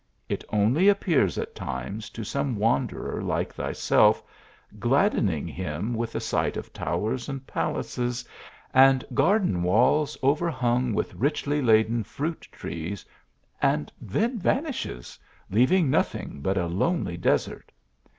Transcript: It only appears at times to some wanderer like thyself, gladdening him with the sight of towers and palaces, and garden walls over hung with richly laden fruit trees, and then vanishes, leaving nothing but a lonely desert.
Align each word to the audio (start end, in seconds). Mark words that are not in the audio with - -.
It 0.27 0.43
only 0.49 0.89
appears 0.89 1.37
at 1.37 1.53
times 1.53 2.09
to 2.09 2.23
some 2.23 2.55
wanderer 2.55 3.21
like 3.21 3.53
thyself, 3.53 4.23
gladdening 4.79 5.47
him 5.47 5.93
with 5.93 6.13
the 6.13 6.19
sight 6.19 6.57
of 6.57 6.73
towers 6.73 7.29
and 7.29 7.45
palaces, 7.45 8.27
and 8.73 9.05
garden 9.13 9.61
walls 9.61 10.17
over 10.23 10.49
hung 10.49 10.95
with 10.95 11.13
richly 11.13 11.61
laden 11.61 12.03
fruit 12.03 12.41
trees, 12.51 13.05
and 13.61 13.91
then 14.01 14.39
vanishes, 14.39 15.19
leaving 15.51 15.91
nothing 15.91 16.41
but 16.41 16.57
a 16.57 16.65
lonely 16.65 17.15
desert. 17.15 17.71